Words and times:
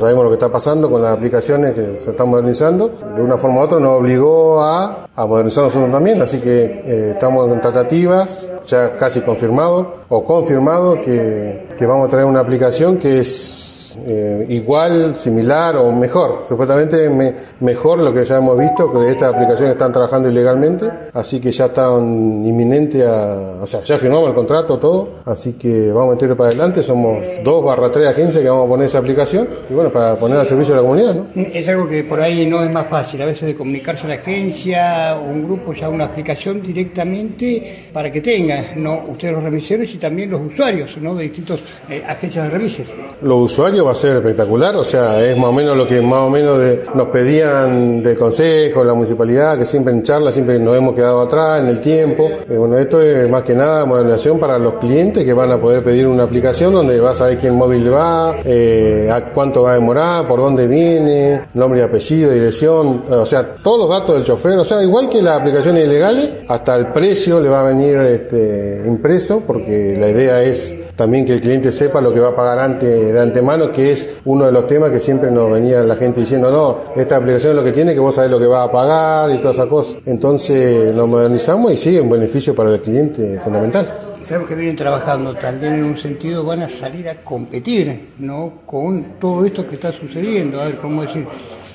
Sabemos 0.00 0.24
lo 0.24 0.30
que 0.30 0.36
está 0.36 0.50
pasando 0.50 0.90
con 0.90 1.02
las 1.02 1.14
aplicaciones 1.14 1.72
que 1.72 1.96
se 1.96 2.10
están 2.12 2.30
modernizando. 2.30 2.88
De 3.14 3.20
una 3.20 3.36
forma 3.36 3.60
u 3.60 3.64
otra 3.64 3.78
nos 3.78 4.00
obligó 4.00 4.58
a, 4.62 5.08
a 5.14 5.26
modernizar 5.26 5.64
nosotros 5.64 5.92
también, 5.92 6.22
así 6.22 6.40
que 6.40 6.62
eh, 6.62 7.10
estamos 7.10 7.50
en 7.50 7.60
tratativas, 7.60 8.50
ya 8.64 8.96
casi 8.96 9.20
confirmado 9.20 9.96
o 10.08 10.24
confirmado 10.24 11.02
que, 11.02 11.68
que 11.78 11.84
vamos 11.84 12.06
a 12.06 12.08
traer 12.08 12.24
una 12.24 12.40
aplicación 12.40 12.96
que 12.96 13.18
es 13.18 13.79
eh, 14.06 14.46
igual, 14.48 15.16
similar 15.16 15.76
o 15.76 15.92
mejor. 15.92 16.44
Supuestamente 16.48 17.08
me, 17.10 17.34
mejor 17.60 17.98
lo 17.98 18.12
que 18.12 18.24
ya 18.24 18.38
hemos 18.38 18.58
visto, 18.58 18.92
que 18.92 18.98
de 18.98 19.10
estas 19.12 19.34
aplicaciones 19.34 19.72
están 19.72 19.92
trabajando 19.92 20.28
ilegalmente, 20.28 20.90
así 21.12 21.40
que 21.40 21.50
ya 21.50 21.66
están 21.66 22.02
inminente 22.44 23.04
a, 23.06 23.58
o 23.62 23.66
sea, 23.66 23.82
ya 23.82 23.98
firmamos 23.98 24.28
el 24.28 24.34
contrato, 24.34 24.78
todo, 24.78 25.20
así 25.24 25.54
que 25.54 25.90
vamos 25.92 26.10
a 26.10 26.14
meterlo 26.14 26.36
para 26.36 26.50
adelante, 26.50 26.82
somos 26.82 27.24
dos 27.44 27.64
barra 27.64 27.90
tres 27.90 28.08
agencias 28.08 28.42
que 28.42 28.48
vamos 28.48 28.66
a 28.66 28.68
poner 28.68 28.86
esa 28.86 28.98
aplicación, 28.98 29.48
y 29.68 29.74
bueno, 29.74 29.90
para 29.90 30.16
poner 30.16 30.38
al 30.38 30.46
servicio 30.46 30.74
de 30.74 30.80
la 30.80 30.86
comunidad, 30.86 31.14
¿no? 31.14 31.26
Es 31.52 31.68
algo 31.68 31.88
que 31.88 32.04
por 32.04 32.20
ahí 32.20 32.46
no 32.46 32.62
es 32.62 32.72
más 32.72 32.86
fácil, 32.86 33.22
a 33.22 33.26
veces 33.26 33.48
de 33.48 33.56
comunicarse 33.56 34.06
a 34.06 34.08
la 34.08 34.14
agencia, 34.14 35.18
un 35.20 35.44
grupo 35.44 35.72
ya 35.72 35.88
una 35.88 36.04
aplicación 36.04 36.62
directamente 36.62 37.88
para 37.92 38.10
que 38.10 38.20
tengan, 38.20 38.66
¿no? 38.76 39.04
Ustedes 39.08 39.34
los 39.34 39.42
remiseros 39.42 39.92
y 39.94 39.98
también 39.98 40.30
los 40.30 40.40
usuarios, 40.40 40.96
¿no? 40.98 41.14
De 41.14 41.24
distintas 41.24 41.60
eh, 41.88 42.02
agencias 42.06 42.44
de 42.44 42.50
remises. 42.50 42.92
Los 43.22 43.52
usuarios 43.52 43.86
va 43.90 43.94
a 43.94 43.96
ser 43.96 44.16
espectacular, 44.16 44.76
o 44.76 44.84
sea, 44.84 45.20
es 45.20 45.36
más 45.36 45.48
o 45.48 45.52
menos 45.52 45.76
lo 45.76 45.84
que 45.84 46.00
más 46.00 46.20
o 46.20 46.30
menos 46.30 46.60
nos 46.94 47.08
pedían 47.08 48.04
del 48.04 48.16
consejo, 48.16 48.84
la 48.84 48.94
municipalidad, 48.94 49.58
que 49.58 49.64
siempre 49.64 49.92
en 49.92 50.04
charla, 50.04 50.30
siempre 50.30 50.60
nos 50.60 50.76
hemos 50.76 50.94
quedado 50.94 51.20
atrás 51.20 51.60
en 51.60 51.66
el 51.66 51.80
tiempo. 51.80 52.30
Eh, 52.48 52.56
bueno, 52.56 52.78
esto 52.78 53.02
es 53.02 53.28
más 53.28 53.42
que 53.42 53.52
nada 53.52 53.84
modernización 53.84 54.38
para 54.38 54.58
los 54.58 54.74
clientes 54.74 55.24
que 55.24 55.32
van 55.32 55.50
a 55.50 55.60
poder 55.60 55.82
pedir 55.82 56.06
una 56.06 56.22
aplicación 56.22 56.72
donde 56.72 57.00
vas 57.00 57.16
a 57.16 57.24
saber 57.24 57.38
quién 57.38 57.56
móvil 57.56 57.92
va, 57.92 58.36
eh, 58.44 59.10
a 59.12 59.32
cuánto 59.32 59.64
va 59.64 59.72
a 59.72 59.74
demorar, 59.74 60.28
por 60.28 60.38
dónde 60.38 60.68
viene, 60.68 61.42
nombre 61.54 61.80
y 61.80 61.82
apellido, 61.82 62.30
dirección, 62.30 63.06
o 63.10 63.26
sea, 63.26 63.56
todos 63.56 63.80
los 63.80 63.88
datos 63.88 64.14
del 64.14 64.24
chofer, 64.24 64.56
o 64.56 64.64
sea, 64.64 64.80
igual 64.82 65.08
que 65.08 65.20
las 65.20 65.40
aplicaciones 65.40 65.84
ilegales, 65.84 66.30
hasta 66.46 66.76
el 66.76 66.92
precio 66.92 67.40
le 67.40 67.48
va 67.48 67.62
a 67.62 67.64
venir 67.64 67.98
este, 67.98 68.84
impreso, 68.86 69.42
porque 69.44 69.96
la 69.98 70.08
idea 70.10 70.42
es 70.44 70.78
también 71.00 71.24
que 71.24 71.32
el 71.32 71.40
cliente 71.40 71.72
sepa 71.72 71.98
lo 72.02 72.12
que 72.12 72.20
va 72.20 72.28
a 72.28 72.36
pagar 72.36 72.58
antes 72.58 73.14
de 73.14 73.18
antemano, 73.18 73.72
que 73.72 73.90
es 73.90 74.16
uno 74.26 74.44
de 74.44 74.52
los 74.52 74.66
temas 74.66 74.90
que 74.90 75.00
siempre 75.00 75.30
nos 75.30 75.50
venía 75.50 75.80
la 75.80 75.96
gente 75.96 76.20
diciendo, 76.20 76.50
no, 76.50 76.92
esta 76.94 77.16
aplicación 77.16 77.52
es 77.52 77.56
lo 77.56 77.64
que 77.64 77.72
tiene, 77.72 77.94
que 77.94 78.00
vos 78.00 78.14
sabés 78.14 78.30
lo 78.30 78.38
que 78.38 78.44
va 78.44 78.64
a 78.64 78.70
pagar 78.70 79.30
y 79.30 79.38
todas 79.38 79.56
esas 79.56 79.68
cosas. 79.68 79.96
Entonces 80.04 80.94
nos 80.94 81.08
modernizamos 81.08 81.72
y 81.72 81.78
sí, 81.78 81.98
un 81.98 82.10
beneficio 82.10 82.54
para 82.54 82.68
el 82.68 82.82
cliente 82.82 83.40
fundamental. 83.42 84.09
Sabemos 84.24 84.48
que 84.48 84.54
vienen 84.54 84.76
trabajando 84.76 85.34
también 85.34 85.74
en 85.74 85.84
un 85.84 85.98
sentido, 85.98 86.44
van 86.44 86.62
a 86.62 86.68
salir 86.68 87.08
a 87.08 87.16
competir 87.16 88.10
¿no? 88.18 88.60
con 88.66 89.18
todo 89.18 89.44
esto 89.44 89.66
que 89.66 89.74
está 89.76 89.92
sucediendo. 89.92 90.60
A 90.60 90.66
ver, 90.66 90.76
¿cómo 90.76 91.02
decir? 91.02 91.26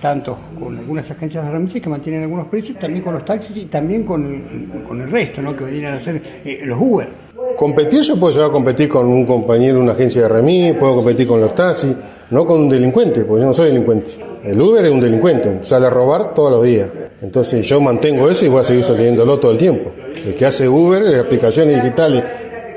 Tanto 0.01 0.37
con 0.59 0.77
algunas 0.77 1.09
agencias 1.09 1.43
de 1.43 1.51
remises 1.51 1.81
que 1.81 1.89
mantienen 1.89 2.23
algunos 2.23 2.47
precios, 2.47 2.77
también 2.77 3.03
con 3.03 3.15
los 3.15 3.25
taxis 3.25 3.57
y 3.57 3.65
también 3.65 4.03
con 4.03 4.83
con 4.87 5.01
el 5.01 5.09
resto, 5.09 5.41
¿no? 5.41 5.55
que 5.55 5.63
venían 5.63 5.93
a 5.93 5.97
hacer 5.97 6.21
eh, 6.45 6.61
los 6.63 6.77
Uber. 6.79 7.09
Competir, 7.57 8.01
yo 8.01 8.19
puedo 8.19 8.33
llegar 8.33 8.49
a 8.49 8.53
competir 8.53 8.89
con 8.89 9.07
un 9.07 9.25
compañero 9.25 9.79
una 9.79 9.93
agencia 9.93 10.23
de 10.23 10.29
remis, 10.29 10.75
puedo 10.75 10.95
competir 10.97 11.27
con 11.27 11.41
los 11.41 11.55
taxis, 11.55 11.95
no 12.31 12.45
con 12.45 12.61
un 12.61 12.69
delincuente, 12.69 13.21
porque 13.21 13.41
yo 13.41 13.47
no 13.47 13.53
soy 13.53 13.67
delincuente. 13.67 14.17
El 14.43 14.61
Uber 14.61 14.85
es 14.85 14.91
un 14.91 14.99
delincuente, 14.99 15.59
sale 15.61 15.87
a 15.87 15.89
robar 15.89 16.33
todos 16.33 16.51
los 16.51 16.63
días. 16.63 16.89
Entonces 17.21 17.67
yo 17.67 17.79
mantengo 17.81 18.29
eso 18.29 18.45
y 18.45 18.49
voy 18.49 18.61
a 18.61 18.63
seguir 18.63 18.83
sosteniéndolo 18.83 19.39
todo 19.39 19.51
el 19.51 19.57
tiempo. 19.57 19.91
El 20.25 20.35
que 20.35 20.45
hace 20.45 20.67
Uber, 20.67 21.19
aplicaciones 21.19 21.81
digitales 21.81 22.23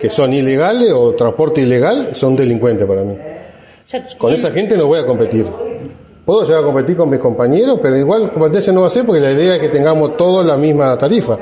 que 0.00 0.10
son 0.10 0.32
ilegales 0.32 0.92
o 0.92 1.12
transporte 1.14 1.60
ilegal, 1.60 2.14
son 2.14 2.36
delincuentes 2.36 2.86
para 2.86 3.02
mí. 3.02 3.16
Con 4.16 4.32
esa 4.32 4.50
gente 4.50 4.76
no 4.76 4.86
voy 4.86 4.98
a 5.00 5.06
competir. 5.06 5.46
Puedo 6.24 6.44
llegar 6.44 6.60
a 6.62 6.64
competir 6.64 6.96
con 6.96 7.08
mis 7.08 7.18
compañeros, 7.18 7.80
pero 7.82 7.96
igual 7.96 8.32
competencia 8.32 8.72
no 8.72 8.82
va 8.82 8.88
a 8.88 8.90
ser 8.90 9.06
porque 9.06 9.20
la 9.20 9.32
idea 9.32 9.54
es 9.54 9.60
que 9.60 9.70
tengamos 9.70 10.16
todos 10.16 10.44
la 10.44 10.58
misma 10.58 10.96
tarifa, 10.98 11.38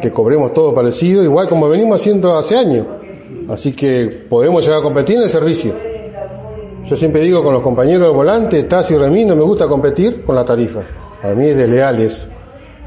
que 0.00 0.12
cobremos 0.12 0.54
todo 0.54 0.74
parecido, 0.74 1.24
igual 1.24 1.48
como 1.48 1.68
venimos 1.68 2.00
haciendo 2.00 2.36
hace 2.36 2.56
años. 2.56 2.86
Así 3.48 3.72
que 3.72 4.26
podemos 4.28 4.64
llegar 4.64 4.80
a 4.80 4.82
competir 4.82 5.16
en 5.16 5.24
el 5.24 5.28
servicio. 5.28 5.93
Yo 6.86 6.96
siempre 6.98 7.22
digo 7.22 7.42
con 7.42 7.54
los 7.54 7.62
compañeros 7.62 8.08
de 8.08 8.12
volante, 8.12 8.62
taxi 8.64 8.94
y 8.94 8.98
remis, 8.98 9.26
no 9.26 9.34
me 9.34 9.42
gusta 9.42 9.66
competir 9.66 10.22
con 10.22 10.34
la 10.36 10.44
tarifa. 10.44 10.80
Para 11.22 11.34
mí 11.34 11.46
es 11.46 11.56
desleal 11.56 11.98
eso. 11.98 12.26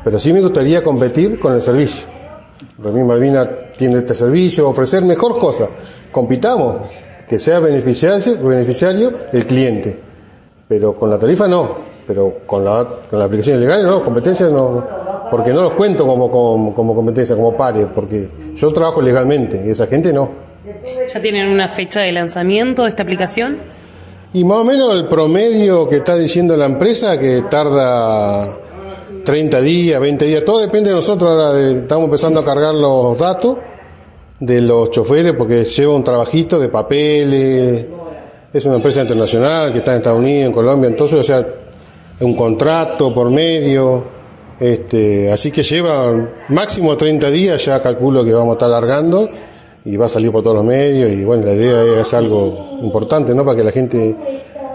Pero 0.03 0.19
sí 0.19 0.31
me 0.31 0.41
gustaría 0.41 0.83
competir 0.83 1.39
con 1.39 1.53
el 1.53 1.61
servicio. 1.61 2.07
Remis 2.77 3.03
Malvina 3.03 3.49
tiene 3.75 3.97
este 3.97 4.13
servicio, 4.13 4.69
ofrecer 4.69 5.03
mejor 5.03 5.39
cosa. 5.39 5.67
Compitamos, 6.11 6.87
que 7.27 7.39
sea 7.39 7.59
beneficiario, 7.59 8.37
beneficiario 8.37 9.11
el 9.33 9.47
cliente. 9.47 9.97
Pero 10.67 10.95
con 10.95 11.09
la 11.09 11.17
tarifa 11.17 11.47
no. 11.47 11.87
Pero 12.05 12.41
con 12.45 12.63
la, 12.63 12.87
con 13.09 13.17
la 13.17 13.25
aplicación 13.25 13.57
ilegal 13.57 13.83
no, 13.83 14.03
competencia 14.03 14.47
no. 14.49 14.85
Porque 15.31 15.51
no 15.51 15.63
los 15.63 15.73
cuento 15.73 16.05
como, 16.05 16.29
como, 16.29 16.73
como 16.75 16.95
competencia, 16.95 17.35
como 17.35 17.57
pares, 17.57 17.87
porque 17.93 18.29
yo 18.55 18.71
trabajo 18.71 19.01
legalmente 19.01 19.63
y 19.65 19.71
esa 19.71 19.87
gente 19.87 20.13
no. 20.13 20.29
¿Ya 21.11 21.19
tienen 21.19 21.49
una 21.49 21.67
fecha 21.67 22.01
de 22.01 22.11
lanzamiento 22.11 22.83
de 22.83 22.89
esta 22.89 23.01
aplicación? 23.01 23.57
Y 24.33 24.43
más 24.43 24.57
o 24.57 24.63
menos 24.65 24.93
el 24.95 25.07
promedio 25.07 25.87
que 25.87 25.97
está 25.97 26.17
diciendo 26.17 26.57
la 26.57 26.65
empresa, 26.65 27.17
que 27.17 27.43
tarda 27.43 28.57
30 29.23 29.61
días, 29.61 30.01
20 30.01 30.25
días, 30.25 30.43
todo 30.43 30.59
depende 30.59 30.89
de 30.89 30.95
nosotros. 30.95 31.31
Ahora 31.31 31.59
estamos 31.59 32.05
empezando 32.05 32.41
a 32.41 32.45
cargar 32.45 32.75
los 32.75 33.17
datos 33.17 33.57
de 34.39 34.61
los 34.61 34.91
choferes 34.91 35.33
porque 35.33 35.63
lleva 35.63 35.95
un 35.95 36.03
trabajito 36.03 36.59
de 36.59 36.67
papeles. 36.67 37.85
Es 38.53 38.65
una 38.65 38.75
empresa 38.75 39.01
internacional 39.01 39.71
que 39.71 39.77
está 39.79 39.91
en 39.91 39.97
Estados 39.97 40.19
Unidos, 40.19 40.47
en 40.47 40.53
Colombia, 40.53 40.89
entonces, 40.89 41.19
o 41.19 41.23
sea, 41.23 41.45
un 42.19 42.35
contrato 42.35 43.13
por 43.13 43.29
medio. 43.29 44.17
Este, 44.59 45.31
así 45.31 45.51
que 45.51 45.63
lleva 45.63 46.11
máximo 46.49 46.97
30 46.97 47.29
días, 47.29 47.63
ya 47.63 47.81
calculo 47.81 48.25
que 48.25 48.33
vamos 48.33 48.51
a 48.51 48.53
estar 48.53 48.69
largando 48.69 49.29
y 49.87 49.95
va 49.95 50.07
a 50.07 50.09
salir 50.09 50.31
por 50.31 50.43
todos 50.43 50.57
los 50.57 50.65
medios 50.65 51.09
y 51.11 51.23
bueno, 51.23 51.45
la 51.45 51.53
idea 51.53 52.01
es 52.01 52.13
algo 52.13 52.77
importante, 52.81 53.33
¿no? 53.33 53.45
Para 53.45 53.57
que 53.57 53.63
la 53.63 53.71
gente 53.71 54.15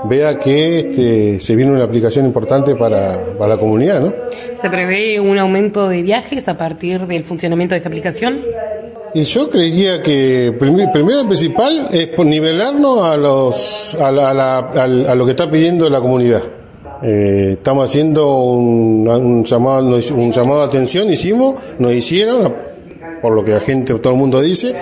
vea 0.04 0.38
que 0.38 0.78
este, 0.78 1.38
se 1.38 1.54
viene 1.54 1.70
una 1.70 1.84
aplicación 1.84 2.24
importante 2.24 2.74
para, 2.74 3.20
para 3.38 3.54
la 3.54 3.60
comunidad, 3.60 4.00
¿no? 4.00 4.12
¿Se 4.54 4.70
prevé 4.70 5.20
un 5.20 5.38
aumento 5.38 5.88
de 5.88 6.02
viajes 6.02 6.48
a 6.48 6.56
partir 6.56 7.06
del 7.06 7.24
funcionamiento 7.24 7.74
de 7.74 7.78
esta 7.78 7.90
aplicación? 7.90 8.40
Y 9.14 9.24
yo 9.24 9.50
creería 9.50 10.00
que 10.00 10.54
primero, 10.58 10.90
primero 10.90 11.26
principal 11.26 11.88
es 11.92 12.18
nivelarnos 12.18 13.02
a 13.02 13.16
los 13.18 13.94
a, 13.96 14.10
la, 14.10 14.30
a, 14.30 14.34
la, 14.34 14.58
a, 15.12 15.14
lo 15.14 15.26
que 15.26 15.32
está 15.32 15.50
pidiendo 15.50 15.88
la 15.90 16.00
comunidad. 16.00 16.42
Eh, 17.02 17.56
estamos 17.58 17.84
haciendo 17.84 18.44
un, 18.44 19.06
un, 19.06 19.44
llamado 19.44 19.98
un 20.14 20.32
llamado 20.32 20.60
de 20.60 20.66
atención, 20.66 21.10
hicimos, 21.10 21.56
nos 21.78 21.92
hicieron, 21.92 22.54
por 23.22 23.32
lo 23.32 23.44
que 23.44 23.52
la 23.52 23.60
gente, 23.60 23.94
todo 23.94 24.12
el 24.12 24.18
mundo 24.18 24.40
dice, 24.40 24.74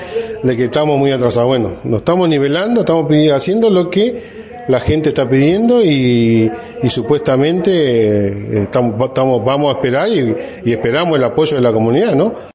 de 0.42 0.56
que 0.56 0.64
estamos 0.64 0.98
muy 0.98 1.12
atrasados. 1.12 1.48
Bueno, 1.48 1.74
nos 1.84 1.98
estamos 1.98 2.28
nivelando, 2.28 2.80
estamos 2.80 3.06
haciendo 3.32 3.70
lo 3.70 3.90
que 3.90 4.40
la 4.66 4.80
gente 4.80 5.10
está 5.10 5.28
pidiendo 5.28 5.82
y, 5.84 6.50
y 6.82 6.90
supuestamente 6.90 7.70
eh, 7.70 8.62
estamos, 8.62 9.08
estamos, 9.08 9.44
vamos 9.44 9.74
a 9.74 9.78
esperar 9.78 10.08
y, 10.08 10.34
y 10.64 10.72
esperamos 10.72 11.18
el 11.18 11.24
apoyo 11.24 11.56
de 11.56 11.62
la 11.62 11.72
comunidad, 11.72 12.14
¿no? 12.14 12.32